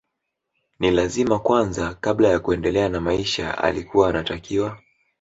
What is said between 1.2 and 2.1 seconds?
kwanza